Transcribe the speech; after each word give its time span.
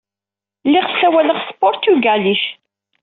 Lliɣ 0.67 0.85
ssawaleɣ 0.89 1.37
s 1.39 1.47
tpuṛtugalit. 1.49 2.43